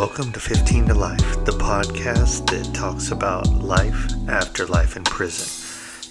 [0.00, 5.46] Welcome to 15 to Life, the podcast that talks about life after life in prison.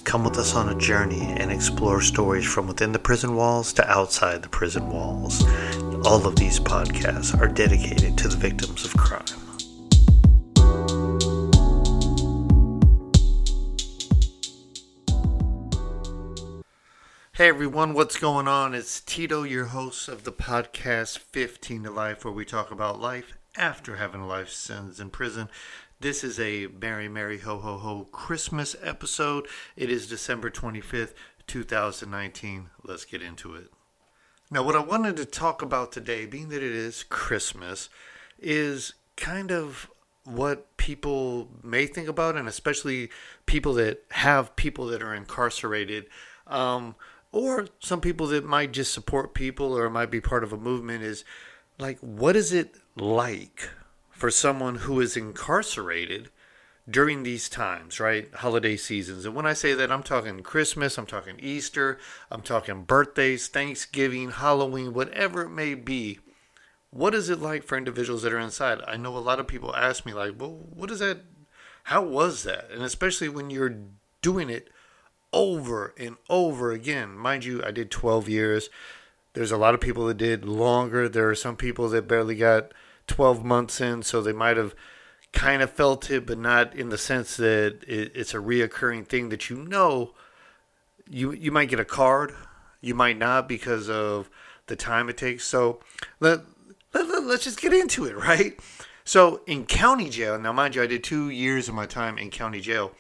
[0.03, 3.89] Come with us on a journey and explore stories from within the prison walls to
[3.89, 5.43] outside the prison walls.
[6.05, 9.25] All of these podcasts are dedicated to the victims of crime.
[17.33, 18.75] Hey everyone, what's going on?
[18.75, 23.38] It's Tito, your host of the podcast 15 to Life, where we talk about life
[23.55, 25.49] after having life sentence in prison.
[25.99, 29.47] This is a Merry Merry Ho Ho Ho Christmas episode.
[29.75, 31.13] It is December 25th,
[31.47, 32.69] 2019.
[32.83, 33.71] Let's get into it.
[34.51, 37.89] Now, what I wanted to talk about today, being that it is Christmas,
[38.39, 39.89] is kind of
[40.23, 43.09] what people may think about, and especially
[43.45, 46.05] people that have people that are incarcerated.
[46.47, 46.95] Um,
[47.31, 51.03] or some people that might just support people or might be part of a movement
[51.03, 51.23] is
[51.77, 53.69] like what is it like
[54.09, 56.29] for someone who is incarcerated
[56.89, 61.05] during these times right holiday seasons and when i say that i'm talking christmas i'm
[61.05, 61.99] talking easter
[62.31, 66.19] i'm talking birthdays thanksgiving halloween whatever it may be
[66.89, 69.75] what is it like for individuals that are inside i know a lot of people
[69.75, 71.19] ask me like well what is that
[71.83, 73.77] how was that and especially when you're
[74.21, 74.69] doing it
[75.33, 77.17] over and over again.
[77.17, 78.69] Mind you, I did 12 years.
[79.33, 81.07] There's a lot of people that did longer.
[81.07, 82.73] There are some people that barely got
[83.09, 84.73] 12 months in, so they might have
[85.33, 89.49] kind of felt it, but not in the sense that it's a reoccurring thing that
[89.49, 90.13] you know.
[91.11, 92.33] You you might get a card,
[92.81, 94.29] you might not because of
[94.67, 95.43] the time it takes.
[95.43, 95.79] So
[96.19, 96.41] let,
[96.93, 98.59] let, let let's just get into it, right?
[99.03, 102.29] So in county jail, now mind you, I did two years of my time in
[102.29, 102.93] county jail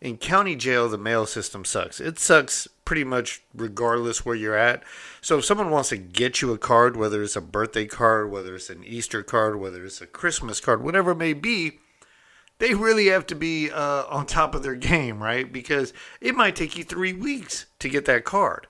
[0.00, 2.00] in county jail, the mail system sucks.
[2.00, 4.82] It sucks pretty much regardless where you're at.
[5.20, 8.54] So if someone wants to get you a card, whether it's a birthday card, whether
[8.54, 11.80] it's an Easter card, whether it's a Christmas card, whatever it may be,
[12.60, 15.52] they really have to be uh, on top of their game, right?
[15.52, 18.66] Because it might take you three weeks to get that card.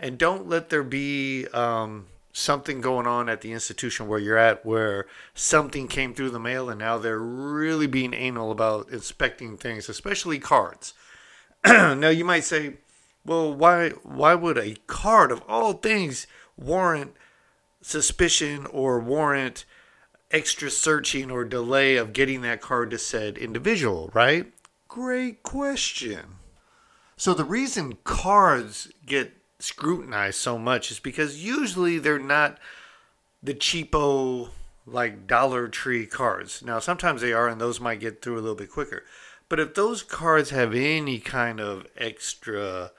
[0.00, 4.64] And don't let there be um, something going on at the institution where you're at
[4.64, 9.90] where something came through the mail and now they're really being anal about inspecting things,
[9.90, 10.94] especially cards.
[11.66, 12.76] now you might say,
[13.24, 17.14] well, why why would a card of all things warrant
[17.80, 19.64] suspicion or warrant
[20.30, 24.52] extra searching or delay of getting that card to said individual, right?
[24.88, 26.36] Great question.
[27.16, 32.58] So the reason cards get scrutinized so much is because usually they're not
[33.42, 34.48] the cheapo
[34.86, 36.62] like Dollar Tree cards.
[36.64, 39.04] Now sometimes they are, and those might get through a little bit quicker.
[39.48, 42.90] But if those cards have any kind of extra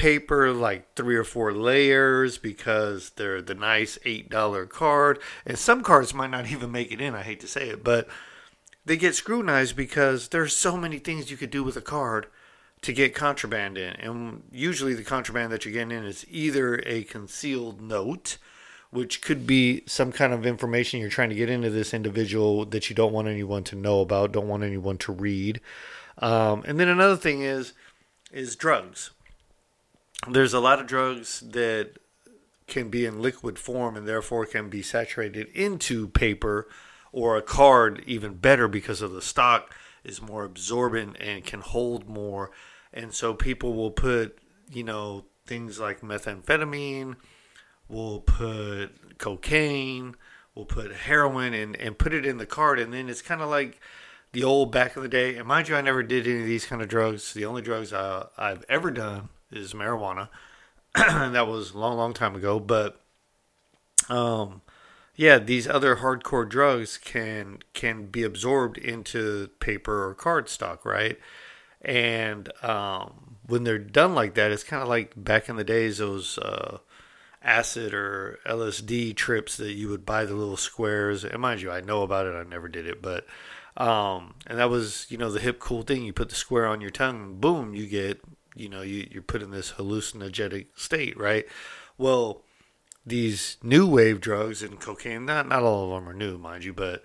[0.00, 6.14] paper, like three or four layers, because they're the nice $8 card, and some cards
[6.14, 8.08] might not even make it in, I hate to say it, but
[8.84, 12.28] they get scrutinized because there's so many things you could do with a card
[12.80, 13.92] to get contraband in.
[13.96, 18.38] And usually the contraband that you're getting in is either a concealed note,
[18.90, 22.88] which could be some kind of information you're trying to get into this individual that
[22.88, 25.60] you don't want anyone to know about, don't want anyone to read.
[26.16, 27.74] Um, and then another thing is
[28.32, 29.10] is drugs.
[30.28, 31.98] There's a lot of drugs that
[32.66, 36.68] can be in liquid form and therefore can be saturated into paper
[37.12, 42.08] or a card even better because of the stock is more absorbent and can hold
[42.08, 42.50] more.
[42.92, 44.38] And so people will put
[44.70, 47.16] you know things like methamphetamine
[47.88, 50.14] will put cocaine
[50.54, 52.78] will put heroin and, and put it in the card.
[52.78, 53.80] And then it's kind of like
[54.32, 55.36] the old back in the day.
[55.36, 57.32] And mind you i never did any of these kind of drugs.
[57.32, 60.28] The only drugs I, i've ever done is marijuana
[60.94, 63.00] that was a long long time ago but
[64.08, 64.62] um
[65.16, 71.18] yeah these other hardcore drugs can can be absorbed into paper or cardstock, right
[71.82, 75.98] and um, when they're done like that, it's kind of like back in the days
[75.98, 76.78] those uh,
[77.42, 81.24] acid or LSD trips that you would buy the little squares.
[81.24, 82.34] And mind you, I know about it.
[82.34, 83.26] I never did it, but
[83.76, 86.04] um, and that was you know the hip cool thing.
[86.04, 88.20] You put the square on your tongue, boom, you get
[88.54, 91.46] you know you you're put in this hallucinogenic state, right?
[91.98, 92.42] Well,
[93.04, 96.72] these new wave drugs and cocaine, not not all of them are new, mind you,
[96.72, 97.02] but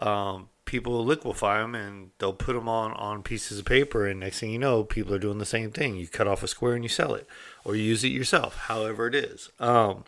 [0.00, 4.38] um, people liquefy them and they'll put them on on pieces of paper and next
[4.38, 6.84] thing you know people are doing the same thing you cut off a square and
[6.84, 7.26] you sell it
[7.64, 10.04] or you use it yourself however it is um,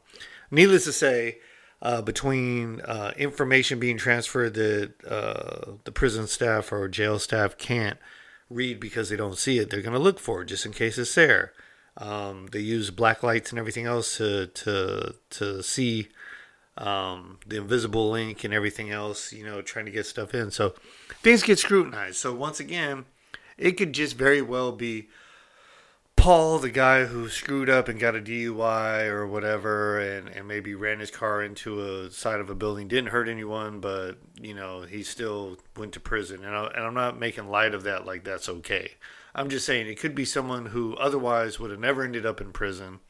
[0.50, 1.38] needless to say
[1.80, 7.96] uh, between uh, information being transferred that uh, the prison staff or jail staff can't
[8.50, 10.98] read because they don't see it they're going to look for it just in case
[10.98, 11.52] it's there
[11.96, 16.08] um, they use black lights and everything else to to to see
[16.80, 20.50] um, the invisible link and everything else, you know, trying to get stuff in.
[20.50, 20.74] So
[21.22, 22.16] things get scrutinized.
[22.16, 23.04] So once again,
[23.58, 25.08] it could just very well be
[26.20, 30.74] Paul, the guy who screwed up and got a DUI or whatever, and, and maybe
[30.74, 34.82] ran his car into a side of a building, didn't hurt anyone, but you know
[34.82, 36.44] he still went to prison.
[36.44, 38.96] And, I, and I'm not making light of that like that's okay.
[39.34, 42.52] I'm just saying it could be someone who otherwise would have never ended up in
[42.52, 43.00] prison,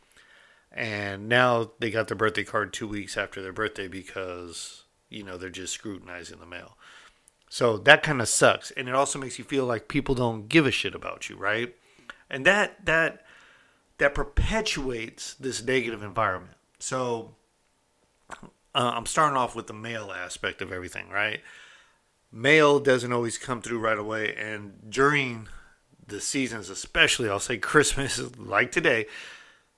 [0.70, 5.36] and now they got their birthday card two weeks after their birthday because you know
[5.36, 6.78] they're just scrutinizing the mail.
[7.48, 10.64] So that kind of sucks, and it also makes you feel like people don't give
[10.64, 11.74] a shit about you, right?
[12.30, 13.24] And that that
[13.98, 16.56] that perpetuates this negative environment.
[16.78, 17.34] So
[18.38, 18.38] uh,
[18.94, 21.40] I'm starting off with the mail aspect of everything, right?
[22.32, 25.48] Mail doesn't always come through right away, and during
[26.06, 29.06] the seasons, especially, I'll say Christmas, like today.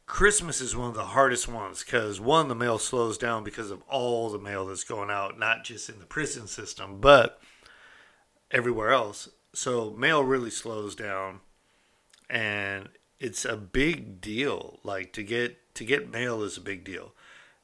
[0.05, 3.83] Christmas is one of the hardest ones because one, the mail slows down because of
[3.89, 7.41] all the mail that's going out, not just in the prison system, but
[8.51, 9.31] everywhere else.
[9.55, 11.41] So mail really slows down
[12.32, 12.88] and
[13.20, 14.81] it's a big deal.
[14.82, 17.12] Like to get to get mail is a big deal,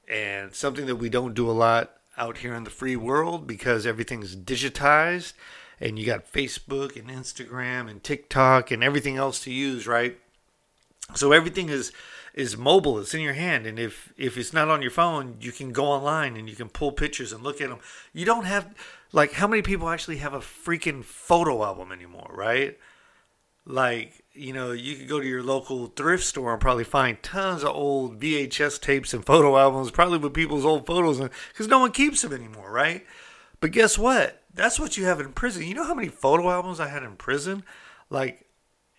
[0.08, 3.86] and something that we don't do a lot out here in the free world because
[3.86, 5.32] everything's digitized,
[5.80, 10.18] and you got Facebook and Instagram and TikTok and everything else to use, right?
[11.14, 11.90] So everything is
[12.34, 12.98] is mobile.
[12.98, 15.86] It's in your hand, and if if it's not on your phone, you can go
[15.86, 17.78] online and you can pull pictures and look at them.
[18.12, 18.74] You don't have
[19.12, 22.78] like how many people actually have a freaking photo album anymore, right?
[23.64, 27.64] Like you know, you could go to your local thrift store and probably find tons
[27.64, 31.90] of old VHS tapes and photo albums, probably with people's old photos, because no one
[31.90, 33.04] keeps them anymore, right?
[33.60, 34.42] But guess what?
[34.54, 35.64] That's what you have in prison.
[35.64, 37.64] You know how many photo albums I had in prison,
[38.10, 38.46] like,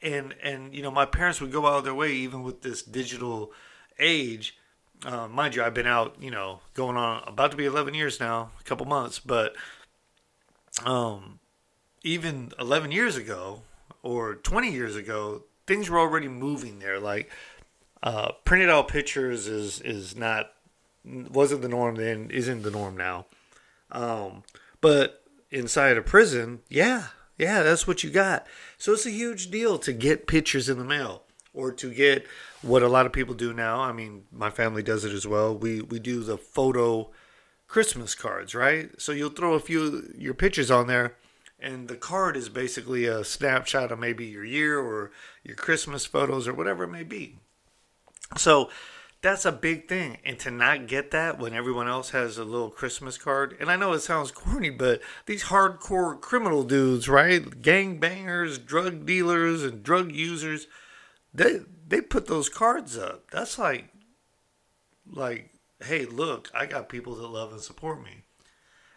[0.02, 2.82] and and you know, my parents would go out of their way, even with this
[2.82, 3.52] digital
[3.98, 4.58] age.
[5.06, 8.20] Uh, mind you, I've been out, you know, going on about to be 11 years
[8.20, 9.56] now, a couple months, but
[10.86, 11.40] um,
[12.04, 13.62] even 11 years ago,
[14.04, 17.00] or 20 years ago, things were already moving there.
[17.00, 17.32] Like
[18.02, 20.52] uh, printed out pictures is is not
[21.06, 23.26] wasn't the norm then, isn't the norm now.
[23.92, 24.44] Um,
[24.82, 27.08] but inside a prison, yeah,
[27.38, 28.46] yeah, that's what you got.
[28.78, 31.24] So it's a huge deal to get pictures in the mail
[31.54, 32.26] or to get
[32.62, 33.82] what a lot of people do now.
[33.82, 35.56] I mean, my family does it as well.
[35.56, 37.10] We we do the photo
[37.68, 38.90] Christmas cards, right?
[39.00, 41.16] So you'll throw a few your pictures on there
[41.62, 45.12] and the card is basically a snapshot of maybe your year or
[45.44, 47.38] your Christmas photos or whatever it may be.
[48.38, 48.70] So
[49.22, 50.18] that's a big thing.
[50.24, 53.76] And to not get that when everyone else has a little Christmas card, and I
[53.76, 57.62] know it sounds corny, but these hardcore criminal dudes, right?
[57.62, 60.68] Gang bangers, drug dealers, and drug users,
[61.34, 63.30] they they put those cards up.
[63.32, 63.90] That's like
[65.12, 65.52] like,
[65.84, 68.24] hey, look, I got people that love and support me.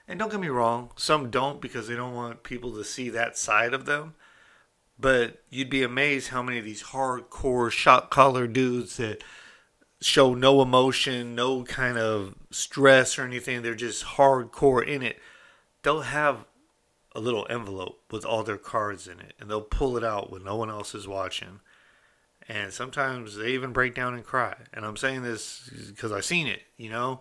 [0.08, 3.38] And don't get me wrong, some don't because they don't want people to see that
[3.38, 4.14] side of them.
[4.98, 9.22] But you'd be amazed how many of these hardcore shot collar dudes that
[10.00, 15.18] show no emotion, no kind of stress or anything, they're just hardcore in it.
[15.82, 16.44] They'll have
[17.14, 20.44] a little envelope with all their cards in it and they'll pull it out when
[20.44, 21.60] no one else is watching.
[22.48, 24.56] And sometimes they even break down and cry.
[24.72, 27.20] And I'm saying this because I've seen it, you know?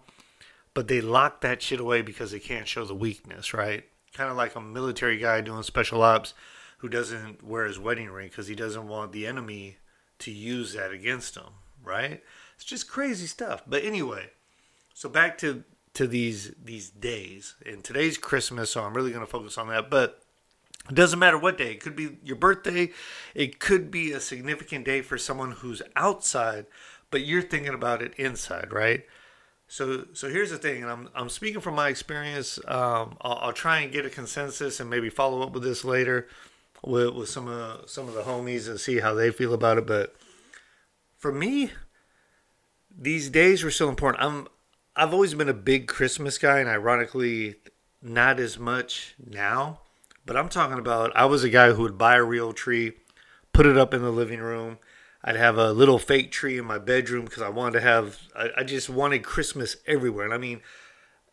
[0.73, 3.83] But they lock that shit away because they can't show the weakness, right?
[4.13, 6.33] Kind of like a military guy doing special ops
[6.79, 9.77] who doesn't wear his wedding ring because he doesn't want the enemy
[10.19, 12.23] to use that against him, right?
[12.55, 13.63] It's just crazy stuff.
[13.67, 14.31] But anyway,
[14.93, 15.63] so back to
[15.93, 17.55] to these these days.
[17.65, 20.21] And today's Christmas, so I'm really going to focus on that, but
[20.89, 21.71] it doesn't matter what day.
[21.73, 22.91] It could be your birthday.
[23.35, 26.65] It could be a significant day for someone who's outside,
[27.11, 29.05] but you're thinking about it inside, right?
[29.71, 32.59] So, so here's the thing, and I'm I'm speaking from my experience.
[32.67, 36.27] Um, I'll, I'll, try and get a consensus and maybe follow up with this later
[36.83, 39.87] with with some of some of the homies and see how they feel about it.
[39.87, 40.13] But
[41.17, 41.71] for me,
[42.93, 44.21] these days were still important.
[44.21, 44.49] I'm
[44.93, 47.55] I've always been a big Christmas guy, and ironically,
[48.01, 49.79] not as much now.
[50.25, 52.91] But I'm talking about I was a guy who would buy a real tree,
[53.53, 54.79] put it up in the living room
[55.23, 58.49] I'd have a little fake tree in my bedroom because I wanted to have, I,
[58.57, 60.25] I, just wanted Christmas everywhere.
[60.25, 60.61] And I mean,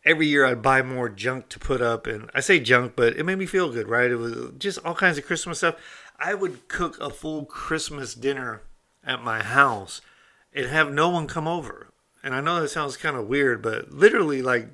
[0.05, 2.05] every year I'd buy more junk to put up.
[2.05, 4.11] And I say junk, but it made me feel good, right?
[4.11, 5.75] It was just all kinds of Christmas stuff.
[6.19, 8.61] I would cook a full Christmas dinner
[9.03, 10.01] at my house
[10.53, 11.91] and have no one come over.
[12.23, 14.67] And I know that sounds kind of weird, but literally, like,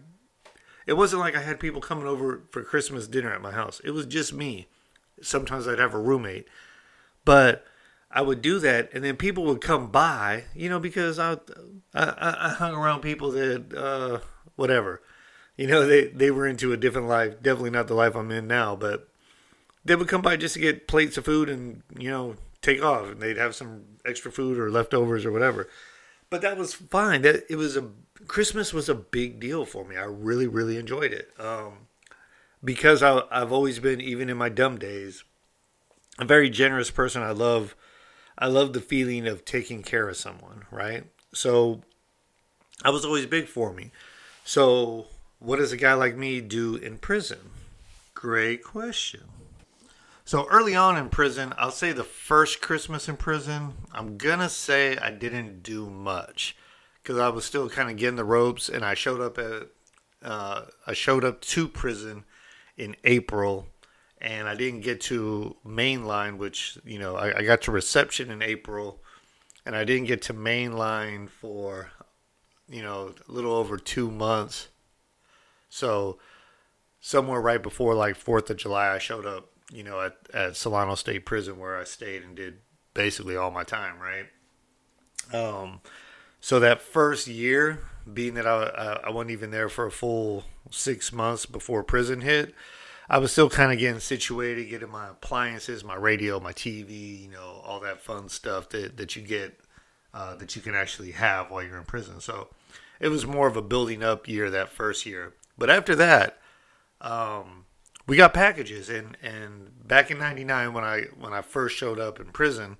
[0.87, 3.79] it wasn't like I had people coming over for Christmas dinner at my house.
[3.83, 4.67] It was just me.
[5.21, 6.47] Sometimes I'd have a roommate.
[7.23, 7.65] But
[8.15, 11.33] I would do that, and then people would come by, you know, because I
[11.93, 14.19] I, I hung around people that uh,
[14.55, 15.01] whatever.
[15.57, 17.41] You know, they, they were into a different life.
[17.41, 19.07] Definitely not the life I'm in now, but
[19.85, 23.09] they would come by just to get plates of food and, you know, take off.
[23.09, 25.69] And they'd have some extra food or leftovers or whatever.
[26.29, 27.21] But that was fine.
[27.21, 27.87] That it was a
[28.27, 29.95] Christmas was a big deal for me.
[29.95, 31.29] I really, really enjoyed it.
[31.39, 31.87] Um,
[32.61, 35.23] because I, I've always been, even in my dumb days,
[36.19, 37.21] a very generous person.
[37.21, 37.77] I love,
[38.37, 41.05] I love the feeling of taking care of someone, right?
[41.33, 41.81] So,
[42.83, 43.91] I was always big for me.
[44.43, 45.07] So,
[45.39, 47.51] what does a guy like me do in prison?
[48.13, 49.21] Great question.
[50.27, 54.97] So early on in prison, I'll say the first Christmas in prison, I'm gonna say
[54.97, 56.57] I didn't do much
[57.03, 59.67] because I was still kind of getting the ropes, and I showed up at
[60.23, 62.23] uh, I showed up to prison
[62.75, 63.67] in April,
[64.19, 68.41] and I didn't get to mainline, which you know I, I got to reception in
[68.41, 69.01] April,
[69.65, 71.91] and I didn't get to mainline for
[72.67, 74.69] you know a little over two months.
[75.69, 76.19] So
[77.01, 80.95] somewhere right before like Fourth of July, I showed up, you know, at at Solano
[80.95, 82.59] State Prison where I stayed and did
[82.93, 84.25] basically all my time, right?
[85.33, 85.81] Um,
[86.39, 87.79] so that first year,
[88.11, 92.55] being that I I wasn't even there for a full six months before prison hit,
[93.09, 97.29] I was still kind of getting situated, getting my appliances, my radio, my TV, you
[97.29, 99.59] know, all that fun stuff that that you get
[100.13, 102.19] uh, that you can actually have while you're in prison.
[102.19, 102.49] So
[102.99, 105.33] it was more of a building up year that first year.
[105.57, 106.39] But after that,
[107.01, 107.65] um,
[108.07, 112.19] we got packages, and and back in '99 when I when I first showed up
[112.19, 112.77] in prison,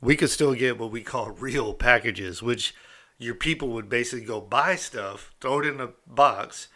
[0.00, 2.74] we could still get what we call real packages, which
[3.18, 6.68] your people would basically go buy stuff, throw it in a box,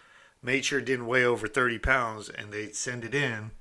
[0.43, 3.53] made sure it didn't weigh over 30 pounds, and they'd send it in.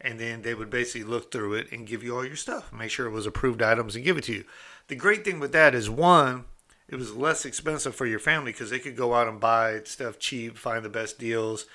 [0.00, 2.90] And then they would basically look through it and give you all your stuff, make
[2.90, 4.44] sure it was approved items, and give it to you.
[4.88, 6.44] The great thing with that is one,
[6.88, 10.18] it was less expensive for your family because they could go out and buy stuff
[10.18, 11.66] cheap, find the best deals,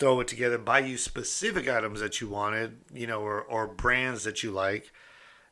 [0.00, 4.24] throw it together, buy you specific items that you wanted, you know, or, or brands
[4.24, 4.92] that you like,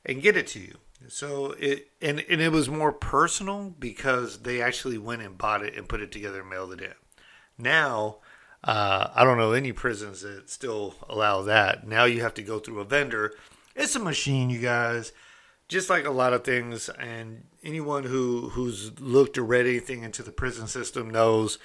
[0.05, 0.79] and get it to you.
[1.07, 5.77] So it and, and it was more personal because they actually went and bought it
[5.77, 6.95] and put it together and mailed it in.
[7.59, 8.19] Now,
[8.65, 11.87] uh, I don't know any prisons that still allow that.
[11.87, 13.35] Now you have to go through a vendor.
[13.75, 15.13] It's a machine, you guys.
[15.69, 20.23] Just like a lot of things, and anyone who who's looked or read anything into
[20.23, 21.59] the prison system knows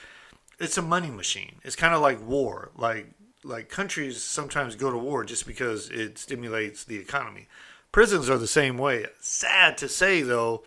[0.60, 1.56] it's a money machine.
[1.64, 2.72] It's kind of like war.
[2.76, 3.12] Like
[3.44, 7.48] like countries sometimes go to war just because it stimulates the economy.
[7.92, 9.06] Prisons are the same way.
[9.20, 10.64] Sad to say though,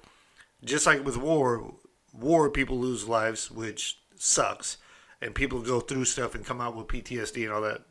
[0.65, 1.75] just like with war,
[2.13, 4.79] war people lose lives, which sucks,
[5.21, 7.83] and people go through stuff and come out with PTSD and all that.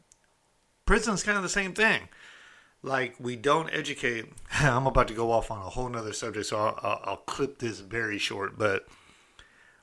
[0.85, 2.09] Prison's kind of the same thing.
[2.83, 4.31] Like we don't educate.
[4.51, 7.57] I'm about to go off on a whole nother subject, so I'll, I'll, I'll clip
[7.57, 8.57] this very short.
[8.57, 8.87] But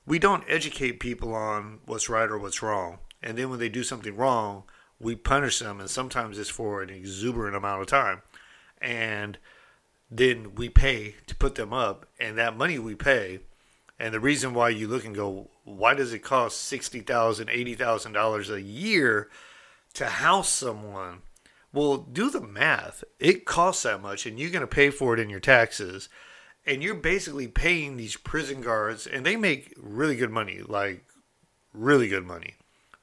[0.07, 2.99] we don't educate people on what's right or what's wrong.
[3.23, 4.65] And then when they do something wrong,
[4.99, 8.23] we punish them, and sometimes it's for an exuberant amount of time.
[8.81, 9.39] And
[10.11, 13.41] then we pay to put them up, and that money we pay,
[14.02, 17.75] and the reason why you look and go, why does it cost sixty thousand, eighty
[17.75, 19.30] thousand dollars a year
[19.94, 21.23] to house someone?
[21.73, 23.02] Well, do the math.
[23.18, 26.11] It costs that much, and you're going to pay for it in your taxes
[26.66, 31.04] and you're basically paying these prison guards and they make really good money like
[31.73, 32.54] really good money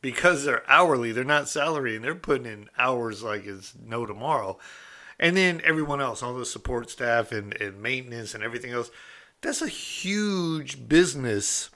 [0.01, 4.57] because they're hourly they're not salary and they're putting in hours like it's no tomorrow
[5.19, 8.91] and then everyone else all the support staff and, and maintenance and everything else
[9.41, 11.69] that's a huge business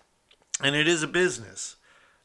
[0.61, 1.75] and it is a business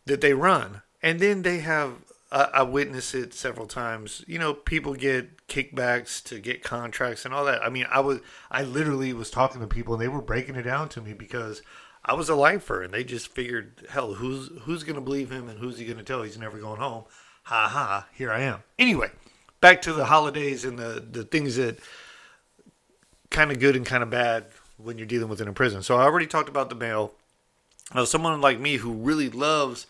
[0.06, 1.94] that they run and then they have
[2.30, 4.24] I, I witnessed it several times.
[4.26, 7.62] You know, people get kickbacks to get contracts and all that.
[7.62, 10.62] I mean, I was I literally was talking to people and they were breaking it
[10.62, 11.62] down to me because
[12.04, 15.58] I was a lifer and they just figured, hell, who's who's gonna believe him and
[15.58, 17.04] who's he gonna tell he's never going home?
[17.44, 18.62] Ha ha, here I am.
[18.78, 19.10] Anyway,
[19.60, 21.78] back to the holidays and the the things that
[23.30, 24.46] kind of good and kind of bad
[24.78, 25.82] when you're dealing with it in prison.
[25.82, 27.12] So I already talked about the mail.
[27.94, 29.86] Now, someone like me who really loves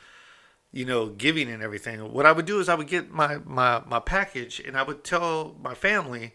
[0.72, 2.12] you know, giving and everything.
[2.12, 5.02] What I would do is I would get my my my package and I would
[5.02, 6.34] tell my family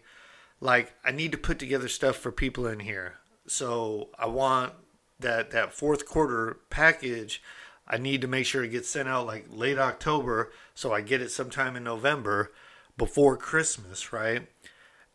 [0.60, 3.14] like I need to put together stuff for people in here.
[3.46, 4.72] So I want
[5.20, 7.42] that that fourth quarter package
[7.86, 11.22] I need to make sure it gets sent out like late October so I get
[11.22, 12.52] it sometime in November
[12.96, 14.48] before Christmas, right?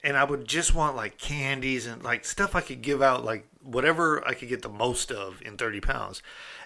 [0.04, 3.46] And I would just want like candies and like stuff I could give out like
[3.62, 6.22] whatever I could get the most of in 30 pounds.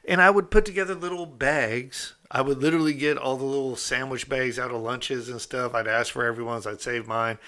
[0.06, 2.13] And I would put together little bags.
[2.30, 5.74] I would literally get all the little sandwich bags out of lunches and stuff.
[5.74, 7.40] I'd ask for everyone's, I'd save mine.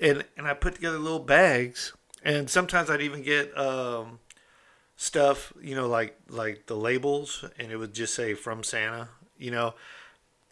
[0.00, 1.92] And and I put together little bags.
[2.24, 4.20] And sometimes I'd even get um,
[4.96, 9.50] stuff, you know, like like the labels, and it would just say from Santa, you
[9.50, 9.74] know.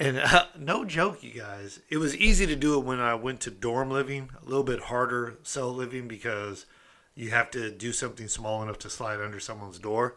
[0.00, 3.40] And uh, no joke, you guys, it was easy to do it when I went
[3.42, 4.30] to dorm living.
[4.42, 6.66] A little bit harder cell living because
[7.14, 10.16] you have to do something small enough to slide under someone's door.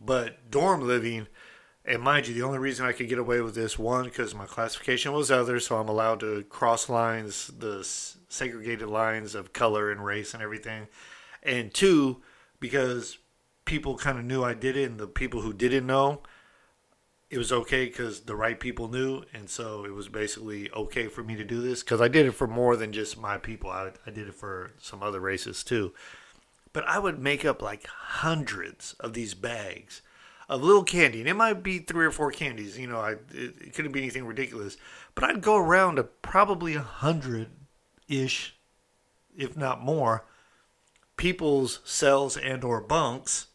[0.00, 1.28] But dorm living,
[1.84, 4.46] and mind you, the only reason I could get away with this one because my
[4.46, 7.86] classification was other, so I'm allowed to cross lines, the
[8.28, 10.88] segregated lines of color and race and everything,
[11.42, 12.22] and two,
[12.58, 13.18] because
[13.64, 16.22] people kind of knew I did it, and the people who didn't know,
[17.32, 21.24] it was okay because the right people knew, and so it was basically okay for
[21.24, 23.70] me to do this because I did it for more than just my people.
[23.70, 25.94] I, I did it for some other races too.
[26.74, 30.02] But I would make up like hundreds of these bags
[30.46, 32.78] of little candy, and it might be three or four candies.
[32.78, 34.76] You know, I, it, it couldn't be anything ridiculous,
[35.14, 37.48] but I'd go around to probably a hundred
[38.08, 38.56] ish,
[39.34, 40.26] if not more,
[41.16, 43.46] people's cells and or bunks.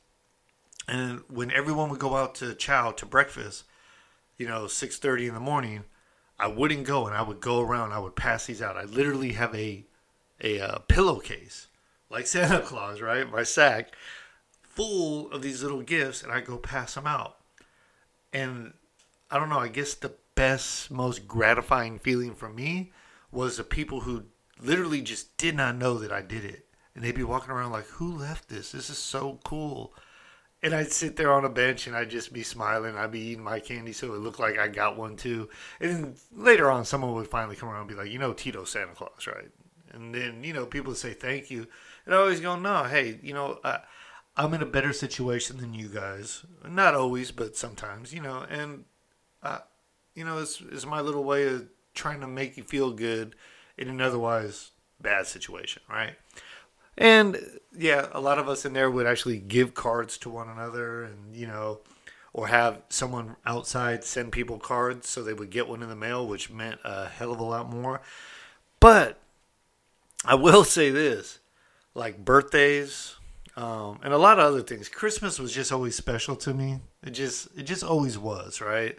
[0.88, 3.66] And when everyone would go out to chow to breakfast,
[4.38, 5.84] you know, six thirty in the morning,
[6.40, 7.92] I wouldn't go, and I would go around.
[7.92, 8.78] I would pass these out.
[8.78, 9.86] I literally have a
[10.42, 11.68] a uh, pillowcase
[12.10, 13.30] like Santa Claus, right?
[13.30, 13.94] My sack
[14.62, 17.38] full of these little gifts and I go pass them out.
[18.32, 18.74] And
[19.32, 22.92] I don't know, I guess the best, most gratifying feeling for me
[23.32, 24.26] was the people who
[24.62, 26.66] literally just did not know that I did it.
[26.94, 28.72] And they'd be walking around like, who left this?
[28.72, 29.94] This is so cool.
[30.68, 32.98] And I'd sit there on a bench and I'd just be smiling.
[32.98, 35.48] I'd be eating my candy so it looked like I got one too.
[35.80, 38.66] And then later on, someone would finally come around and be like, you know, Tito
[38.66, 39.48] Santa Claus, right?
[39.94, 41.68] And then, you know, people would say thank you.
[42.06, 43.80] And I always go, no, hey, you know, I,
[44.36, 46.46] I'm in a better situation than you guys.
[46.68, 48.46] Not always, but sometimes, you know.
[48.50, 48.84] And,
[49.42, 49.60] uh,
[50.16, 53.38] you know, it's, it's my little way of trying to make you feel good
[53.78, 56.18] in an otherwise bad situation, right?
[56.98, 57.38] And
[57.78, 61.36] yeah, a lot of us in there would actually give cards to one another and,
[61.36, 61.80] you know,
[62.34, 66.26] or have someone outside send people cards so they would get one in the mail,
[66.26, 68.02] which meant a hell of a lot more.
[68.80, 69.20] But
[70.26, 71.40] I will say this
[71.94, 73.16] like birthdays,
[73.56, 74.88] um, and a lot of other things.
[74.88, 76.80] Christmas was just always special to me.
[77.04, 78.98] It just it just always was, right?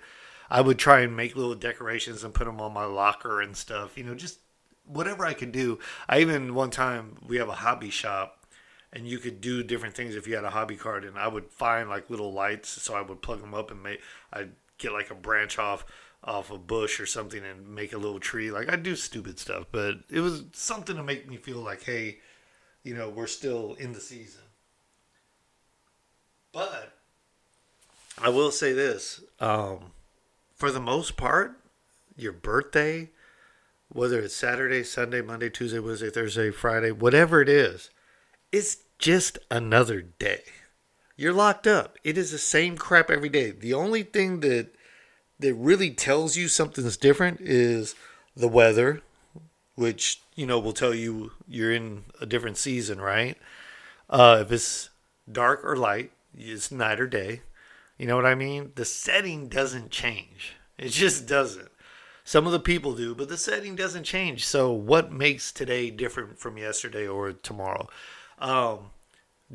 [0.50, 3.96] I would try and make little decorations and put them on my locker and stuff.
[3.96, 4.40] You know, just
[4.88, 5.78] whatever I could do.
[6.08, 8.46] I even one time we have a hobby shop
[8.92, 11.50] and you could do different things if you had a hobby card and I would
[11.50, 14.00] find like little lights so I would plug them up and make
[14.32, 15.84] I'd get like a branch off
[16.24, 18.50] off a bush or something and make a little tree.
[18.50, 22.18] Like I do stupid stuff, but it was something to make me feel like, hey,
[22.82, 24.42] you know, we're still in the season.
[26.52, 26.92] But
[28.20, 29.92] I will say this um,
[30.54, 31.60] for the most part,
[32.16, 33.10] your birthday,
[33.90, 37.90] whether it's Saturday, Sunday, Monday, Tuesday, Wednesday, Thursday, Friday, whatever it is,
[38.52, 40.42] it's just another day.
[41.16, 41.98] You're locked up.
[42.04, 43.50] It is the same crap every day.
[43.50, 44.68] The only thing that
[45.40, 47.94] that really tells you something's different is
[48.36, 49.02] the weather,
[49.74, 53.36] which you know will tell you you're in a different season, right?
[54.10, 54.90] Uh, if it's
[55.30, 57.42] dark or light, it's night or day.
[57.98, 58.72] You know what I mean?
[58.76, 60.54] The setting doesn't change.
[60.78, 61.68] It just doesn't.
[62.28, 64.44] Some of the people do, but the setting doesn't change.
[64.44, 67.88] So, what makes today different from yesterday or tomorrow?
[68.38, 68.90] Um,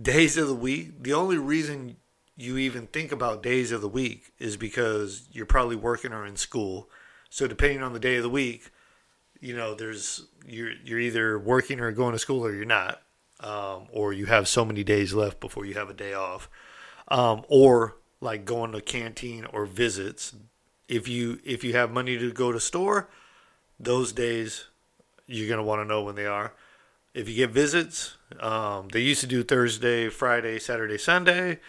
[0.02, 1.04] days of the week.
[1.04, 1.98] The only reason
[2.36, 6.36] you even think about days of the week is because you're probably working or in
[6.36, 6.90] school.
[7.30, 8.72] So, depending on the day of the week,
[9.40, 13.04] you know, there's you're you're either working or going to school or you're not,
[13.42, 16.50] um, or you have so many days left before you have a day off
[17.10, 20.34] um, or like going to canteen or visits.
[20.88, 23.10] If you if you have money to go to store,
[23.80, 24.66] those days
[25.28, 26.54] you're gonna want to know when they are.
[27.14, 31.60] If you get visits, um, they used to do Thursday, Friday, Saturday, Sunday.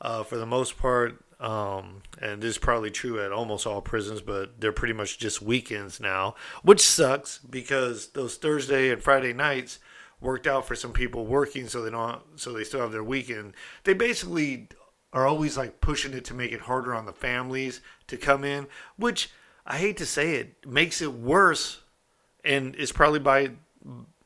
[0.00, 4.20] Uh, for the most part, um, and this is probably true at almost all prisons,
[4.20, 9.78] but they're pretty much just weekends now, which sucks because those Thursday and Friday nights
[10.20, 13.54] worked out for some people working, so they don't, so they still have their weekend.
[13.84, 14.68] They basically
[15.14, 18.66] are always like pushing it to make it harder on the families to come in,
[18.96, 19.30] which
[19.64, 21.80] I hate to say it makes it worse,
[22.44, 23.52] and it's probably by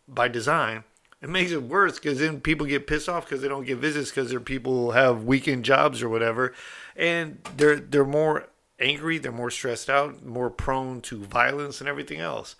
[0.08, 0.84] by design.
[1.20, 4.10] It makes it worse because then people get pissed off because they don't get visits
[4.10, 6.54] because their people have weekend jobs or whatever,
[6.96, 8.48] and they're they're more
[8.80, 12.56] angry, they're more stressed out, more prone to violence and everything else.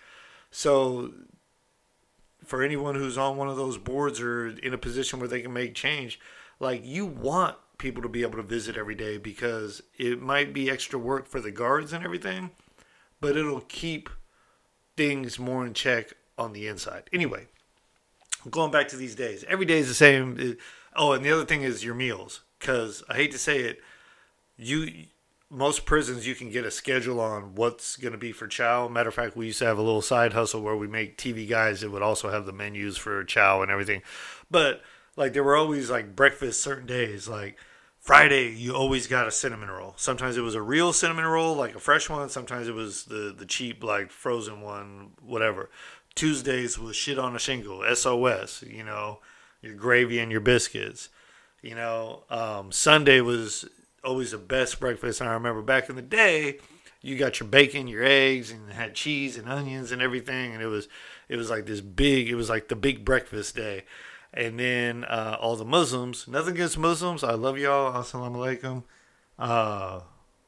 [0.50, 1.12] So
[2.44, 5.52] for anyone who's on one of those boards or in a position where they can
[5.52, 6.18] make change,
[6.60, 10.70] like you want people to be able to visit every day because it might be
[10.70, 12.50] extra work for the guards and everything,
[13.20, 14.10] but it'll keep
[14.96, 17.08] things more in check on the inside.
[17.12, 17.46] Anyway,
[18.50, 20.56] going back to these days, every day is the same.
[20.94, 23.80] Oh, and the other thing is your meals, because I hate to say it,
[24.56, 25.06] you
[25.50, 28.86] most prisons you can get a schedule on what's going to be for chow.
[28.86, 31.48] Matter of fact, we used to have a little side hustle where we make TV
[31.48, 34.02] guys that would also have the menus for chow and everything.
[34.50, 34.82] But
[35.18, 37.58] like there were always like breakfast certain days, like
[37.98, 39.94] Friday you always got a cinnamon roll.
[39.96, 42.28] Sometimes it was a real cinnamon roll, like a fresh one.
[42.28, 45.70] Sometimes it was the the cheap like frozen one, whatever.
[46.14, 48.62] Tuesdays was shit on a shingle, SOS.
[48.62, 49.18] You know,
[49.60, 51.08] your gravy and your biscuits.
[51.62, 53.68] You know, um, Sunday was
[54.04, 55.20] always the best breakfast.
[55.20, 56.60] I remember back in the day,
[57.02, 60.66] you got your bacon, your eggs, and had cheese and onions and everything, and it
[60.66, 60.88] was
[61.28, 62.28] it was like this big.
[62.28, 63.84] It was like the big breakfast day.
[64.32, 66.28] And then uh, all the Muslims.
[66.28, 67.24] Nothing against Muslims.
[67.24, 67.92] I love y'all.
[67.92, 68.82] Assalamu alaikum.
[69.38, 70.00] Uh,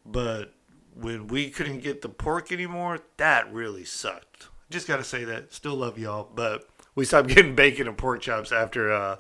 [0.05, 0.55] but
[0.95, 4.49] when we couldn't get the pork anymore, that really sucked.
[4.69, 5.53] Just got to say that.
[5.53, 9.17] Still love y'all, but we stopped getting bacon and pork chops after uh,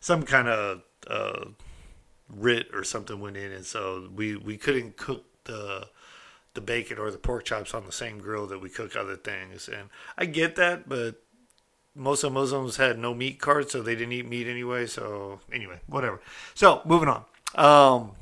[0.00, 1.46] some kind of uh,
[2.28, 5.88] writ or something went in, and so we we couldn't cook the
[6.54, 9.68] the bacon or the pork chops on the same grill that we cook other things.
[9.68, 11.22] And I get that, but
[11.94, 14.86] most of Muslims had no meat cards, so they didn't eat meat anyway.
[14.86, 16.20] So anyway, whatever.
[16.54, 17.24] So moving on.
[17.54, 18.12] Um,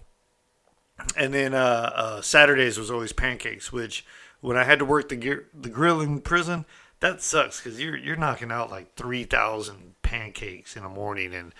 [1.16, 4.04] and then uh, uh, Saturdays was always pancakes, which
[4.40, 6.64] when I had to work the the grill in prison,
[7.00, 11.54] that sucks because you're you're knocking out like three thousand pancakes in the morning, and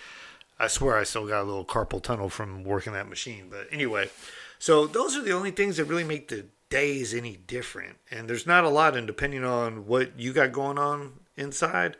[0.59, 3.45] I swear I still got a little carpal tunnel from working that machine.
[3.49, 4.09] But anyway,
[4.57, 7.97] so those are the only things that really make the days any different.
[8.11, 11.97] And there's not a lot, and depending on what you got going on inside,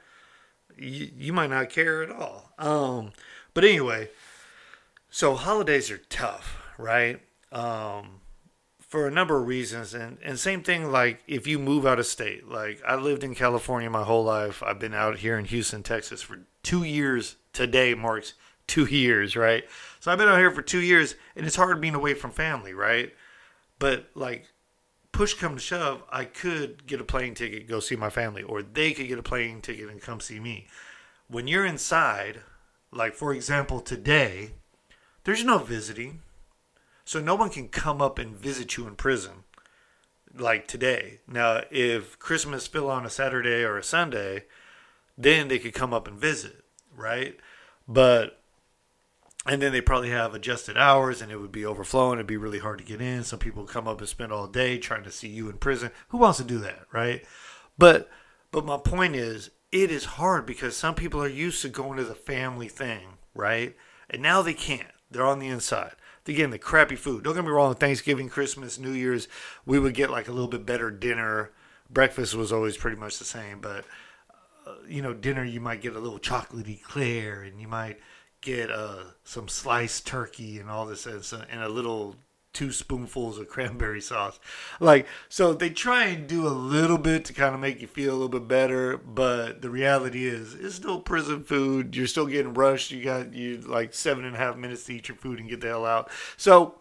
[0.78, 2.52] you, you might not care at all.
[2.58, 3.12] Um,
[3.54, 4.10] but anyway,
[5.10, 7.22] so holidays are tough, right?
[7.52, 8.22] Um,
[8.80, 12.08] for a number of reasons and and same thing like if you move out of
[12.08, 15.84] state like i lived in california my whole life i've been out here in houston
[15.84, 18.34] texas for two years today marks
[18.70, 19.66] two years, right?
[20.00, 22.74] So I've been out here for two years, and it's hard being away from family,
[22.74, 23.14] right?
[23.80, 24.48] But like,
[25.20, 28.64] push come to shove, I could get a plane ticket, go see my family, or
[28.64, 30.68] they could get a plane ticket and come see me.
[31.28, 32.40] When you're inside,
[32.90, 34.52] like for example, today,
[35.26, 36.22] there's no visiting.
[37.04, 39.44] So no one can come up and visit you in prison
[40.34, 41.20] like today.
[41.28, 44.46] Now, if Christmas fell on a Saturday or a Sunday,
[45.18, 46.64] then they could come up and visit,
[46.96, 47.38] right?
[47.90, 48.39] But
[49.50, 52.20] and then they probably have adjusted hours and it would be overflowing.
[52.20, 53.24] It'd be really hard to get in.
[53.24, 55.90] Some people come up and spend all day trying to see you in prison.
[56.10, 57.26] Who wants to do that right?
[57.76, 58.10] But
[58.52, 62.04] but my point is it is hard because some people are used to going to
[62.04, 63.76] the family thing right?
[64.08, 64.92] And now they can't.
[65.10, 65.94] They're on the inside.
[66.24, 67.24] They're getting the crappy food.
[67.24, 69.28] Don't get me wrong thanksgiving christmas new year's
[69.66, 71.50] we would get like a little bit better dinner.
[71.90, 73.84] Breakfast was always pretty much the same but
[74.68, 77.98] uh, you know dinner you might get a little chocolatey clear and you might
[78.42, 82.16] get uh, some sliced turkey and all this and, and a little
[82.54, 84.40] two spoonfuls of cranberry sauce.
[84.80, 88.12] Like, so they try and do a little bit to kind of make you feel
[88.12, 91.96] a little bit better, but the reality is it's still prison food.
[91.96, 92.92] You're still getting rushed.
[92.92, 95.62] You got you like seven and a half minutes to eat your food and get
[95.62, 96.10] the hell out.
[96.38, 96.76] So,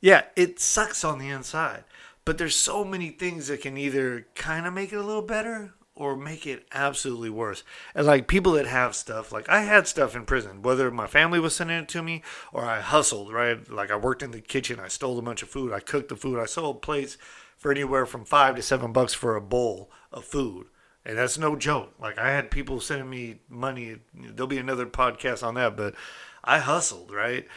[0.00, 1.84] yeah, it sucks on the inside.
[2.24, 5.72] But there's so many things that can either kind of make it a little better
[5.98, 7.64] or make it absolutely worse.
[7.92, 11.40] And like people that have stuff, like I had stuff in prison, whether my family
[11.40, 13.68] was sending it to me or I hustled, right?
[13.68, 16.16] Like I worked in the kitchen, I stole a bunch of food, I cooked the
[16.16, 17.18] food, I sold plates
[17.56, 20.68] for anywhere from five to seven bucks for a bowl of food.
[21.04, 21.94] And that's no joke.
[21.98, 23.96] Like I had people sending me money.
[24.14, 25.96] There'll be another podcast on that, but
[26.44, 27.48] I hustled, right?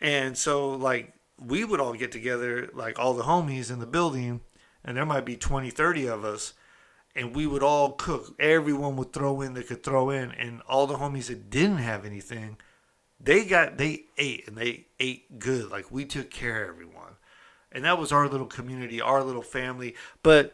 [0.00, 4.40] And so like we would all get together, like all the homies in the building,
[4.82, 6.54] and there might be 20, 30 of us
[7.14, 8.34] and we would all cook.
[8.38, 12.04] Everyone would throw in that could throw in, and all the homies that didn't have
[12.04, 12.56] anything,
[13.18, 15.70] they got they ate and they ate good.
[15.70, 17.16] Like we took care of everyone,
[17.72, 19.94] and that was our little community, our little family.
[20.22, 20.52] But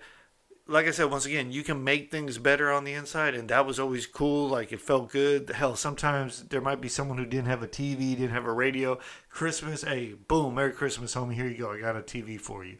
[0.68, 3.66] like I said, once again, you can make things better on the inside, and that
[3.66, 4.48] was always cool.
[4.48, 5.50] Like it felt good.
[5.50, 8.98] Hell, sometimes there might be someone who didn't have a TV, didn't have a radio.
[9.28, 11.34] Christmas, hey, boom, Merry Christmas, homie.
[11.34, 11.72] Here you go.
[11.72, 12.78] I got a TV for you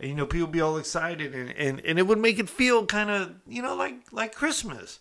[0.00, 2.86] and, you know people be all excited and, and, and it would make it feel
[2.86, 5.00] kind of you know like like christmas.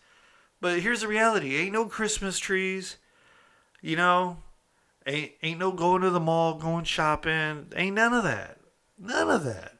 [0.59, 1.55] But here's the reality.
[1.55, 2.97] Ain't no christmas trees
[3.81, 4.37] you know?
[5.05, 7.67] Ain't, ain't no going to the mall going shopping.
[7.75, 8.57] Ain't none of that.
[8.99, 9.73] None of that.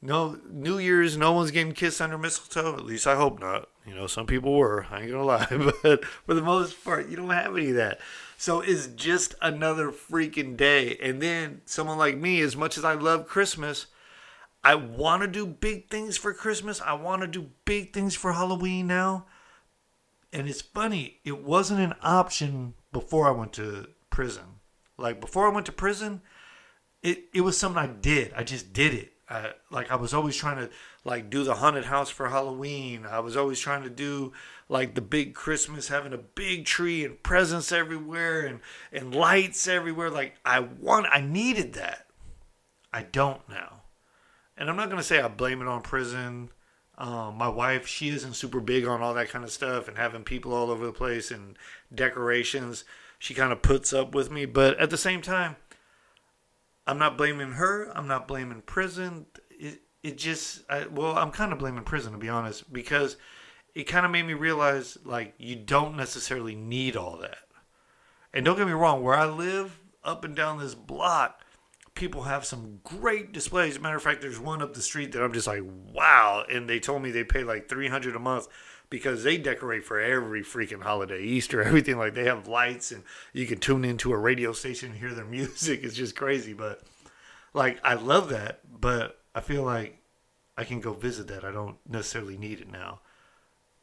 [0.00, 2.74] No new year's no one's getting kissed under mistletoe.
[2.76, 3.68] At least i hope not.
[3.84, 4.86] You know some people were.
[4.90, 5.46] I ain't gonna lie.
[5.82, 7.98] But for the most part you don't have any of that
[8.36, 10.96] so it's just another freaking day.
[11.02, 13.86] And then someone like me, as much as I love Christmas,
[14.62, 16.80] I want to do big things for Christmas.
[16.80, 19.26] I want to do big things for Halloween now.
[20.32, 24.42] And it's funny, it wasn't an option before I went to prison.
[24.98, 26.20] Like before I went to prison,
[27.02, 28.32] it it was something I did.
[28.34, 29.12] I just did it.
[29.28, 30.70] I, like I was always trying to
[31.04, 33.06] like do the haunted house for Halloween.
[33.06, 34.32] I was always trying to do
[34.68, 38.60] like the big Christmas, having a big tree and presents everywhere and
[38.92, 40.10] and lights everywhere.
[40.10, 42.06] Like I want, I needed that.
[42.92, 43.82] I don't now,
[44.56, 46.50] and I'm not gonna say I blame it on prison.
[46.98, 50.24] Um, my wife, she isn't super big on all that kind of stuff and having
[50.24, 51.58] people all over the place and
[51.94, 52.84] decorations.
[53.18, 55.56] She kind of puts up with me, but at the same time,
[56.86, 57.90] I'm not blaming her.
[57.94, 59.26] I'm not blaming prison.
[59.50, 63.16] It, it just, I, well, I'm kind of blaming prison to be honest, because
[63.74, 67.38] it kind of made me realize like you don't necessarily need all that.
[68.32, 71.40] And don't get me wrong, where I live, up and down this block,
[71.94, 73.80] people have some great displays.
[73.80, 76.44] Matter of fact, there's one up the street that I'm just like, wow.
[76.50, 78.46] And they told me they pay like 300 a month
[78.90, 81.98] because they decorate for every freaking holiday, Easter, everything.
[81.98, 85.24] Like they have lights and you can tune into a radio station and hear their
[85.26, 85.82] music.
[85.82, 86.52] It's just crazy.
[86.52, 86.82] But
[87.54, 88.60] like, I love that.
[88.80, 89.98] But I feel like
[90.56, 91.44] I can go visit that.
[91.44, 93.00] I don't necessarily need it now.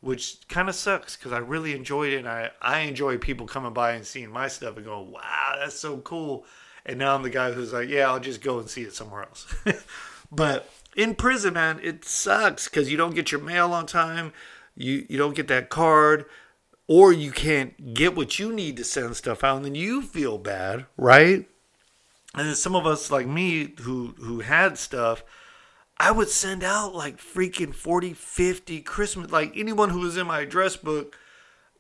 [0.02, 2.18] Which kind of sucks because I really enjoyed it.
[2.18, 5.80] And I, I enjoy people coming by and seeing my stuff and going, wow, that's
[5.80, 6.46] so cool
[6.86, 9.24] and now I'm the guy who's like, yeah, I'll just go and see it somewhere
[9.24, 9.48] else.
[10.32, 14.34] but in prison, man, it sucks because you don't get your mail on time,
[14.76, 16.26] you you don't get that card,
[16.88, 20.38] or you can't get what you need to send stuff out, and then you feel
[20.38, 21.48] bad, right?
[22.36, 25.24] And then some of us like me who who had stuff.
[25.98, 30.42] I would send out like freaking 40, 50 Christmas, like anyone who was in my
[30.42, 31.18] address book,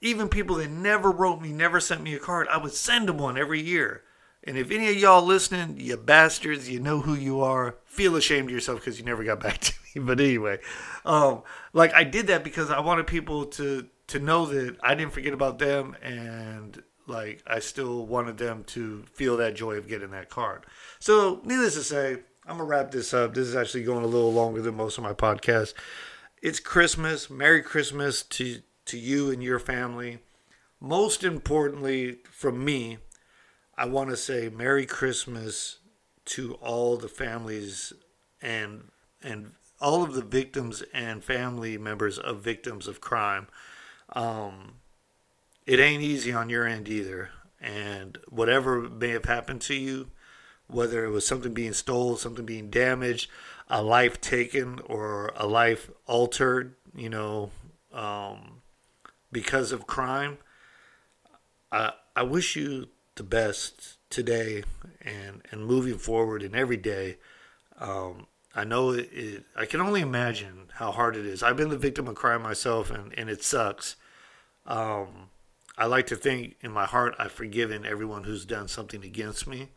[0.02, 3.18] even people that never wrote me, never sent me a card, I would send them
[3.18, 4.04] one every year.
[4.46, 8.50] And if any of y'all listening, you bastards, you know who you are, feel ashamed
[8.50, 10.04] of yourself because you never got back to me.
[10.04, 10.60] But anyway,
[11.06, 15.14] um, like I did that because I wanted people to to know that I didn't
[15.14, 20.12] forget about them and like I still wanted them to feel that joy of getting
[20.12, 20.66] that card.
[21.00, 23.34] So, needless to say, I'm gonna wrap this up.
[23.34, 25.74] This is actually going a little longer than most of my podcasts.
[26.42, 27.30] It's Christmas.
[27.30, 30.20] Merry Christmas to to you and your family.
[30.80, 32.98] Most importantly, from me,
[33.78, 35.78] I want to say Merry Christmas
[36.26, 37.92] to all the families
[38.42, 38.90] and
[39.22, 43.48] and all of the victims and family members of victims of crime.
[44.14, 44.76] Um,
[45.66, 50.10] it ain't easy on your end either, and whatever may have happened to you,
[50.68, 53.30] whether it was something being stolen, something being damaged,
[53.70, 57.50] a life taken, or a life altered, you know,
[57.92, 58.62] um,
[59.32, 60.38] because of crime.
[61.72, 64.64] I I wish you the best today
[65.02, 67.18] and and moving forward and every day.
[67.80, 71.42] Um, I know it, it, I can only imagine how hard it is.
[71.42, 73.96] I've been the victim of crime myself, and and it sucks.
[74.66, 75.30] Um,
[75.78, 79.70] I like to think in my heart I've forgiven everyone who's done something against me.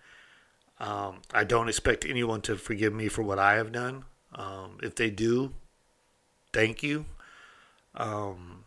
[0.78, 4.04] Um, I don't expect anyone to forgive me for what I have done.
[4.34, 5.54] Um, if they do,
[6.52, 7.06] thank you.
[7.94, 8.64] Um,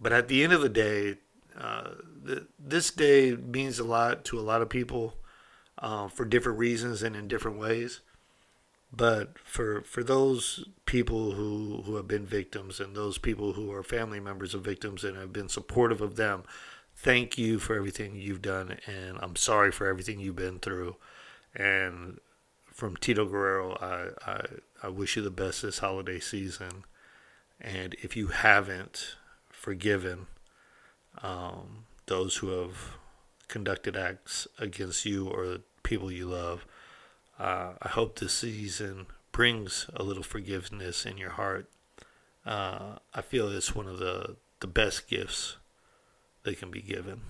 [0.00, 1.16] but at the end of the day,
[1.58, 1.90] uh,
[2.58, 5.14] this day means a lot to a lot of people
[5.78, 8.00] uh, for different reasons and in different ways.
[8.90, 13.82] But for for those people who, who have been victims and those people who are
[13.82, 16.44] family members of victims and have been supportive of them,
[16.96, 20.96] thank you for everything you've done, and I'm sorry for everything you've been through.
[21.54, 22.18] And
[22.72, 24.46] from Tito Guerrero, I, I,
[24.84, 26.84] I wish you the best this holiday season.
[27.60, 29.16] And if you haven't
[29.50, 30.28] forgiven,
[31.22, 32.96] um, those who have
[33.48, 36.66] conducted acts against you or people you love.
[37.38, 41.68] Uh, I hope this season brings a little forgiveness in your heart.
[42.44, 45.56] Uh, I feel it's one of the, the best gifts
[46.42, 47.20] that can be given.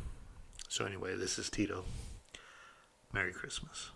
[0.69, 1.85] So, anyway, this is Tito.
[3.13, 3.91] Merry Christmas.